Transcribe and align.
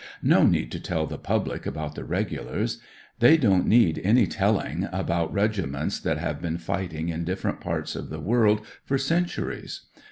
"No 0.33 0.43
need 0.47 0.71
to 0.71 0.79
tell 0.79 1.05
the 1.05 1.19
public 1.19 1.67
about 1.67 1.93
the 1.93 2.03
Regulars. 2.03 2.79
They 3.19 3.37
don't 3.37 3.67
need 3.67 4.01
any 4.03 4.25
telling 4.25 4.89
about 4.91 5.31
regi 5.31 5.67
ments 5.67 5.99
that 5.99 6.17
have 6.17 6.41
been 6.41 6.57
fighting 6.57 7.09
in 7.09 7.23
different 7.23 7.59
parts 7.61 7.95
of 7.95 8.09
the 8.09 8.19
world 8.19 8.65
for 8.83 8.97
centuries. 8.97 9.85